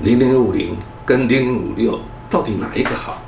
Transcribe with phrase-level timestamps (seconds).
[0.00, 0.76] 零零五零
[1.06, 1.98] 跟零零五六
[2.28, 3.22] 到底哪一个好？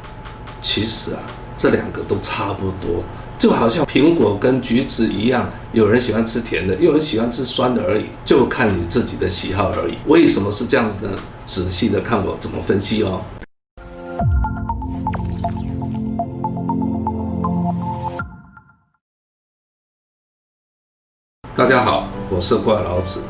[0.61, 1.21] 其实啊，
[1.57, 3.03] 这两个都差不多，
[3.39, 9.97] 就好像苹果跟橘子一样，有人喜欢吃甜的，有人喜欢吃酸的而已，就看你自己的喜好而已。
[10.09, 11.13] 为什么是这样子呢？
[11.47, 13.23] 仔细的看我怎么分析哦。
[21.55, 23.23] 大家好，我是怪老子。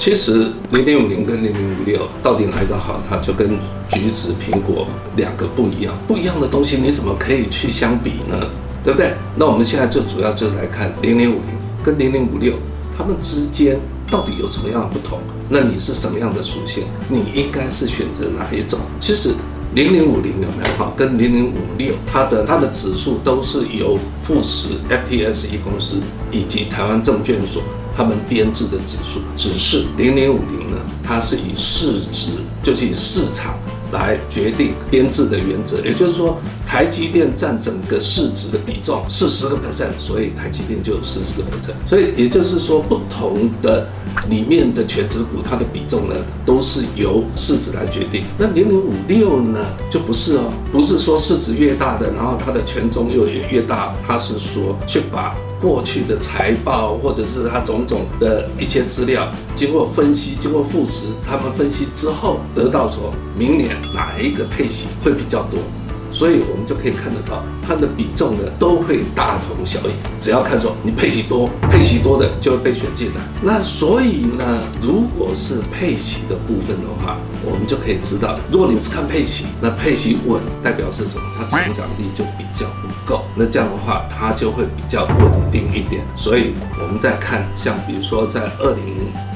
[0.00, 3.02] 其实零点五零跟零零五六到底哪一个好？
[3.06, 3.50] 它就跟
[3.90, 8.48] 橘子、苹果两个不一样，不一样的东西你怎么可以去相比呢？
[8.82, 9.12] 对不对？
[9.36, 11.50] 那我们现在就主要就来看零零五零
[11.84, 12.54] 跟零零五六，
[12.96, 13.78] 它们之间
[14.10, 15.18] 到底有什么样的不同？
[15.50, 16.84] 那你是什么样的属性？
[17.10, 18.80] 你应该是选择哪一种？
[19.00, 19.34] 其实。
[19.72, 20.92] 零零五零有没有哈？
[20.96, 25.98] 跟零零五六，它的它的指数都是由富时 FTSE 公司
[26.32, 27.62] 以及台湾证券所
[27.96, 29.20] 他们编制的指数。
[29.36, 32.30] 只是零零五零呢，它是以市值，
[32.62, 33.54] 就是以市场。
[33.92, 41.74] 来决定编制的原则，也就是说，台积电占整个市值的比重是十个 percent，所以台积电就有四十个 percent。
[41.88, 43.88] 所以也就是说，不同的
[44.28, 46.14] 里面的全值股，它的比重呢，
[46.44, 48.22] 都是由市值来决定。
[48.38, 49.58] 那零零五六呢，
[49.90, 55.34] 就不是哦，不是说市值越大的，然后它的权重又也越大，它是说去把。
[55.60, 65.58] 过去的财报，或者是他种种的一些资料，经过分析，经过复时他们分析之后，得到说明年哪一个配息会比较多。
[66.12, 69.92] 所以我们就可以看得到，它的比重呢都会大同小异。
[70.18, 73.20] 只要看说你配息多，配息多的就会被选进来。
[73.40, 74.44] 那所以呢，
[74.82, 81.22] 如果是配息的部分的话，我们就可以知道，如果你是看配息，那配息稳代表是什么？
[81.36, 83.24] 它成长力就比较不够。
[83.34, 86.02] 那这样的话，它就会比较稳定一点。
[86.16, 88.84] 所以我们再看，像比如说在二零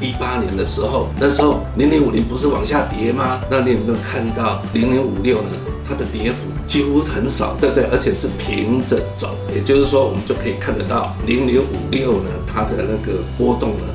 [0.00, 3.40] 一八年的时候，那时候零零五零不是往下跌吗？
[3.50, 5.48] 那你有没有看到零零五六呢？
[5.86, 7.84] 它的跌幅几乎很少，对不对？
[7.92, 13.86] 而且是平着走，也就是说，我们就可以看得到零零五六呢，它的那个波动呢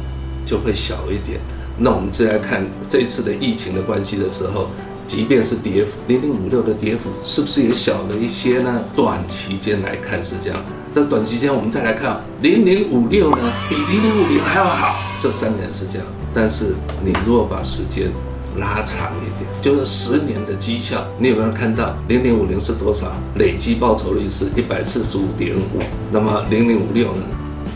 [0.45, 1.39] 就会小一点。
[1.79, 4.69] 那我们再来看这次的疫情的关系的时候，
[5.07, 8.83] 即便是跌幅，零零五六的跌幅是不是也小了一些呢？
[8.95, 10.59] 短期间来看是这样。
[10.93, 16.07] 但短期间我们再来看零零五六呢，比零零五零还要好，这三年是这样。
[16.33, 18.11] 但是你如果把时间
[18.57, 23.07] 拉长一点，就是十年的绩效，你有没有看到零零五零是多少？
[23.35, 27.23] 累计报酬率是一百四十五点五，那么零零五六呢？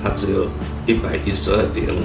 [0.04, 0.46] 它只有
[0.86, 2.02] 一百一十二点五，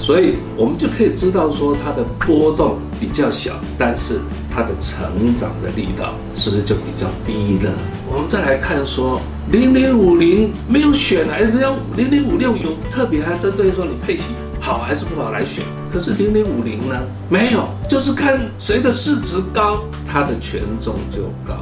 [0.00, 4.20] 所以我们就可以知道说它的波动比较小，但是
[4.52, 7.70] 它的成长的力道是不是就比较低呢？
[8.08, 9.20] 我们再来看说
[9.52, 14.32] 零零五零没有选还是要零零五六有特别还针对说你配息。
[14.62, 15.64] 好还是不好来选？
[15.90, 16.94] 可是零零五零呢？
[17.30, 21.54] 没有，就是看谁的市值高，它的权重就高。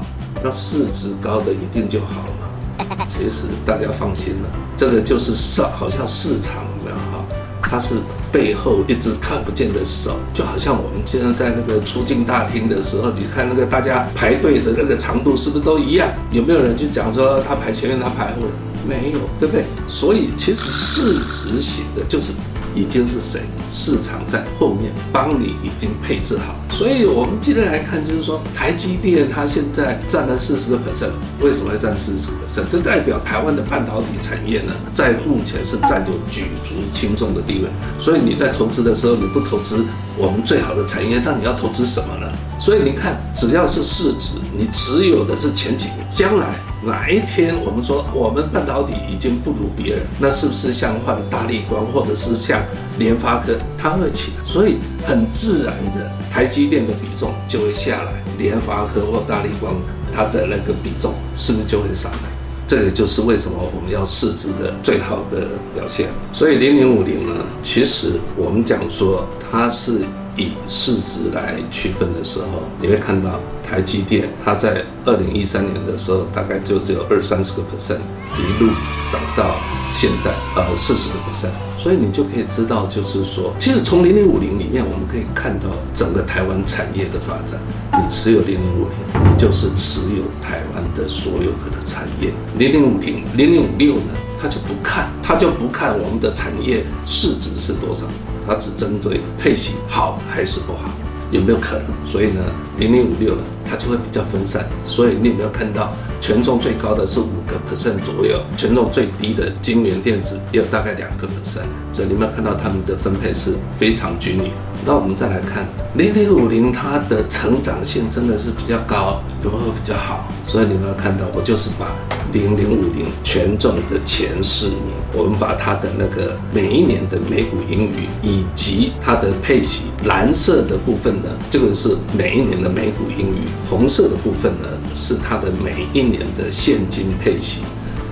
[0.42, 3.06] 那市值高的一定就好了？
[3.06, 7.24] 其实大家放心了，这个就是市，好像市场有没有哈？
[7.62, 7.94] 它是
[8.32, 16.08] 背后一只看不见的手，就好像我们现在在那个出境大厅的时候，你看那个大家排队的那个长度是不是都一样？
[16.30, 18.50] 有没有人去讲说他排前面，他排后面？
[18.86, 19.64] 没有，对不对？
[19.86, 22.32] 所以其实市值型的就是。
[22.78, 23.40] 已经是谁？
[23.70, 32.64] 市场在后面帮你已经配置好，所以我们今天来看，就是说台积电它现在占了四十个 percent，为什么会占四十个 percent？
[32.70, 37.68] 这代表台湾的半导体产业呢，在目前是占有举足轻重的地位。
[38.00, 39.84] 所以你在投资的时候，你不投资
[40.16, 42.27] 我们最好的产业，那你要投资什么呢？
[42.60, 46.46] 所以你看，只要是市值，你持有的是前几年，将来。
[46.80, 52.62] 哪一天我们说我们半导体已经不如别人，那是不是像换大立光或者是像
[52.98, 54.44] 联发科，它会起来？
[54.44, 59.74] 所以很自然的，台积电的比重就会下来，联发科或大立光
[60.12, 62.28] 它的那个比重是不是就会上来？
[62.66, 66.06] 这个就是为什么我们要市值的最好的表现。
[66.32, 70.02] 所以零零五零呢，其实我们讲说它是。
[70.38, 77.98] 以市值来区分的时候，你会看到台积电，它在二零一三年的时候，大概就只有二三十个 percent，
[78.38, 78.70] 一路
[79.10, 79.56] 涨到
[79.92, 81.50] 现在，呃，四十个 percent。
[81.76, 87.60] 所以你就可以知道，就是说，其实从零零五零里面，我们可以看到整个台湾产业的发展。
[87.92, 92.32] 你持有零零五零，你就是持有台湾的所有的产业。
[92.56, 98.06] 零零五零、零零五六呢，他就不看，他就不看我们的产业市值是多少。
[98.48, 100.88] 它只针对配型好还是不好，
[101.30, 101.86] 有没有可能？
[102.06, 102.42] 所以呢，
[102.78, 104.66] 零零五六呢，它就会比较分散。
[104.82, 111.68] 所以你有没有看到权重最高的是五个 percent 左右，权重最低的晶圆电子也有大概两个 percent。
[111.92, 114.50] 所以你有没有看到它们的分配是非常均匀？
[114.86, 120.32] 那我们再来看零零五零，它的成长性真的是比较高，有没有比较好？
[120.46, 121.90] 所以你们要看到，我就是把
[122.32, 137.62] 零零五零权重的前四名，我们把它的那个每一年的每股盈余以及它的配息，蓝色的部分呢，这个是每一年的每股盈余；红色的部分呢，是它的每一年的现金配息；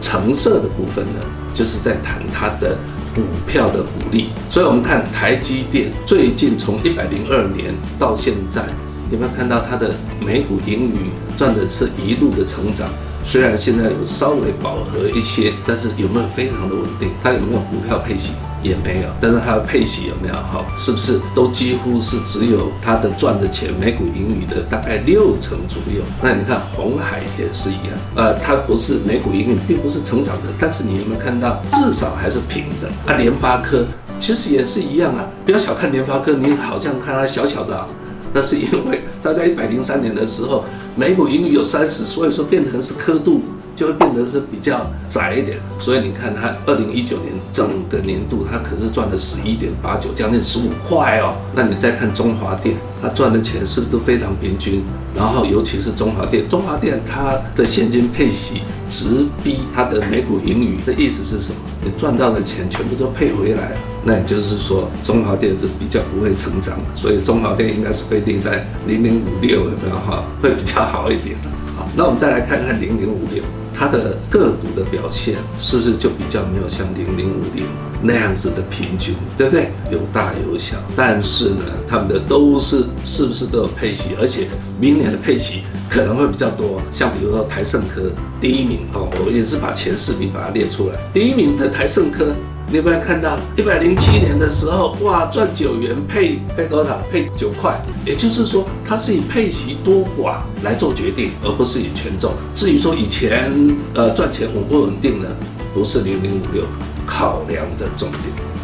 [0.01, 1.21] 橙色的部分呢，
[1.55, 2.77] 就是在谈它的。
[3.17, 8.63] 股票的股利，所以我们看台积电最近从一百零二年到现在，
[9.11, 12.89] 有没有看到它的每股盈余赚的是一路的成长？
[13.25, 17.11] 虽然现在有稍微饱和一些，但是有没有非常的稳定？
[17.23, 18.33] 它有没有股票配息？
[18.63, 20.65] 也没有，但是它的配息有没有好？
[20.77, 26.03] 是不是都几乎是只有它的赚的钱每股盈余的大概六成左右？
[26.21, 32.89] 那你看红海也是一样，呃，它不是每股盈余并不是成长的，但是你有没有看到至少还是平的？
[33.13, 33.87] 啊，联发科
[34.19, 37.87] 其实也是一样啊，不要小看联发科，你好像看它小小的啊，
[38.37, 40.63] 那是因为它在一百零三年的时候
[40.95, 43.41] 美股盈余有三十，所以说变成是刻度。
[43.77, 51.37] 就会变得是比较窄一点，所以你看它二零一九年整个年度，它可是赚了十一点八九，将近十五块哦。
[51.55, 54.83] 那你再看中华电，它赚的钱是不是都非常平均？
[55.15, 61.57] 然后尤其是中华电，中华电它的现金配息直逼它的每股盈余的意思是什么？
[61.85, 70.25] 你赚到的钱全部都配回来，那也就是说中华电是比较不会成长，所以中华电应该是被定在零零五六有没有哈？
[70.43, 71.37] 会比较好一点。
[71.77, 73.43] 好，那我们再来看看零零五六。
[73.79, 77.67] 它的个股的表现是不是就比较没有像零零五零
[78.01, 79.71] 那样子的平均，对不对？
[79.93, 84.17] 有大有小，但是呢，他们的都是是不是都有配息？
[84.19, 84.49] 而且
[84.81, 86.81] 明年的配息可能会比较多。
[86.91, 92.35] 像比如说台盛科第一名哦，我也是把前四名把它列出来，第一名的台盛科。
[92.69, 96.99] 你有没有看到一百零七年的时候，哇，赚九元配配多少？
[97.13, 102.33] 配九块，也就是说，它是以配息多寡来做决定，而不是以权重。
[102.55, 103.53] 至于说以前
[103.95, 105.29] 呃赚钱稳不稳定呢？
[105.73, 106.65] 不是零零五六
[107.07, 108.23] 考量的重点。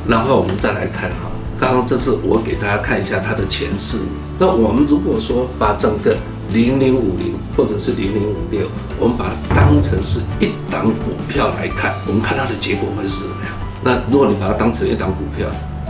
[0.09, 4.09] 然后我们再来看哈，刚刚这是我给大家看一下它的前四名。
[4.37, 6.17] 那我们如果说把整个
[6.53, 8.67] 零零五零或者是零零五六，
[8.99, 13.53] 我们把它当成是一档股票来看，我们看它的结果会是什么样？
[13.83, 15.47] 那如果你把它当成一档股票，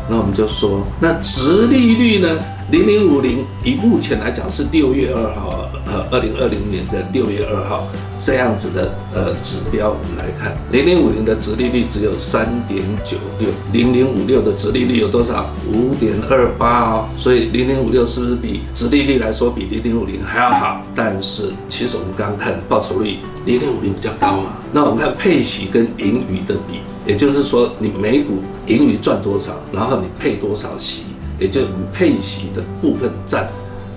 [0.09, 2.29] 那我们就说，那殖利率呢？
[2.71, 7.87] 零零五零以目前来讲是六月二号，呃，二零二零年的六月二号
[8.19, 15.51] 这样子的呃指标，我们来看，零零五零的殖利率只有三点九六，零零五六的殖利率有多少？
[15.71, 17.09] 五点二八哦。
[17.19, 20.81] 所以零零五六是不是比殖利率来说比零零五零还要好？
[20.95, 24.55] 但是其实我们刚刚看报酬率，零零五零比较高嘛。
[24.73, 26.81] 那我们看配息跟盈余的比。
[27.05, 31.05] 也就是说，你每股盈余赚多少，然后你配多少息，
[31.39, 33.49] 也就是你配息的部分占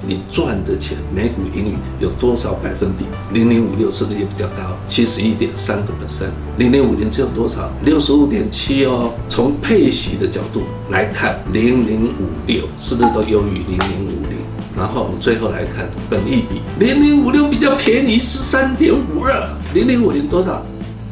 [0.07, 3.05] 你赚的钱每股盈余有多少百分比？
[3.31, 4.77] 零零五六是不是也比较高？
[4.87, 7.71] 七十一点三个 percent，零零五零只有多少？
[7.83, 9.13] 六十五点七哦。
[9.29, 14.37] 从配息的角度来看，零零五六是不是都优于零零五零？
[14.75, 20.65] 然后我们最后来看本益比，零零五六比较便宜，十三点五二，零零五零多少？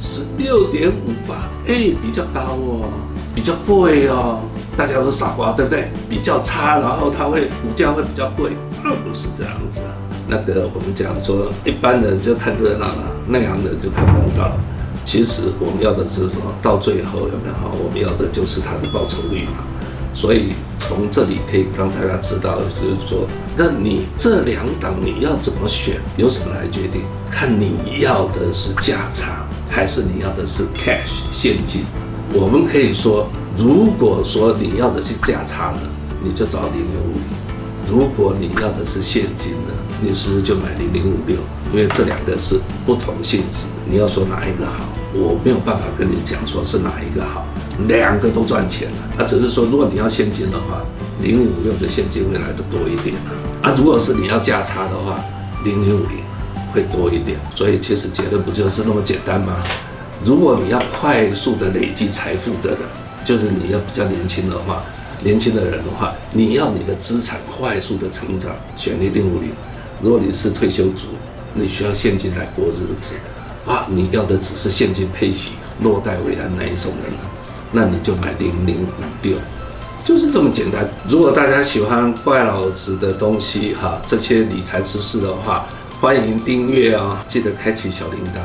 [0.06, 2.90] 十六点五吧，哎，比较高哦，
[3.34, 4.42] 比较贵哦，
[4.76, 5.88] 大家都傻瓜，对不对？
[6.10, 8.52] 比较差，然后它会股价会比较贵，
[8.84, 9.80] 而不是这样子。
[10.28, 14.52] 那个我们讲说，一般人就看热闹了，内行人就看门道。
[15.06, 16.54] 其实我们要的是什么？
[16.62, 17.56] 到最后有没有？
[17.82, 19.64] 我们要的就是它的报酬率嘛。
[20.14, 23.26] 所以从这里可以让大家知道，就是说，
[23.56, 25.96] 那你这两档你要怎么选？
[26.18, 27.04] 由什么来决定？
[27.32, 29.43] 看你要的是价差。
[29.74, 31.82] 还是你要的是 cash 现金？
[32.32, 33.28] 我们可以说，
[33.58, 35.80] 如果说你要的是价差呢，
[36.24, 41.38] 你就找零零五零；如果你要的是现金呢，你是不是就买零零五六？
[41.72, 43.66] 因为这两个是不同性质。
[43.88, 47.44] 你要说哪一个好，我没有办法跟你讲说是哪一个好，
[47.88, 49.24] 两个都赚钱了。
[49.24, 50.86] 啊，只是说如果你要现金的话，
[51.20, 53.34] 零零五六的现金会来的多一点啊。
[53.64, 55.20] 啊，如果是你要价差的话，
[55.64, 56.22] 零零五零。
[56.74, 59.64] 会多一点，所以其实结论不就是那么简单吗？
[60.26, 62.80] 如果你要快速的累积财富的人，
[63.24, 64.82] 就是你要比较年轻的话，
[65.22, 69.52] 年轻的人的话，你要你的资产快速的成长，选零零五零。
[70.02, 71.08] 如果你是退休族，
[71.54, 73.16] 你需要现金来过日子，
[73.66, 75.52] 啊，你要的只是现金配息，
[75.82, 77.14] 落袋为安那一种人，
[77.72, 78.88] 那你就买零零五
[79.22, 79.36] 六，
[80.06, 80.88] 就就是这么简单。
[81.10, 85.66] 如果大家喜欢怪老子的东西哈，这些理财知识的话，
[86.04, 88.42] 欢迎订阅啊，记得开启小铃铛，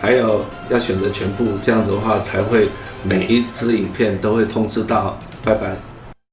[0.00, 2.70] 还有要选择全部，这样子的话才会
[3.04, 5.18] 每一支影片都会通知到。
[5.44, 5.91] 拜拜。